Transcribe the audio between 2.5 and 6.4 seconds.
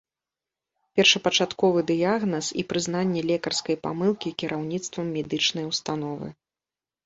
і прызнанне лекарскай памылкі кіраўніцтвам медычнай установы.